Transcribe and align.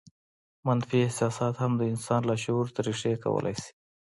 منفي 0.65 0.97
احساسات 1.03 1.55
هم 1.63 1.71
د 1.77 1.81
انسان 1.93 2.21
لاشعور 2.29 2.67
ته 2.75 2.79
رېښې 2.87 3.13
کولای 3.23 3.55
شي 3.61 3.71